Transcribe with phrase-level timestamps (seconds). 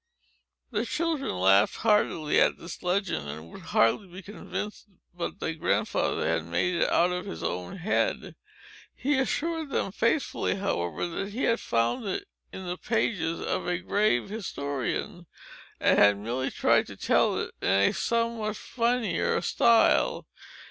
[0.71, 6.27] The children laughed heartily at this legend, and would hardly be convinced but that Grandfather
[6.27, 8.33] had made it out of his own head.
[8.95, 13.77] He assured them faithfully, however, that he had found it in the pages of a
[13.77, 15.27] grave historian,
[15.79, 20.25] and had merely tried to tell it in a somewhat funnier style.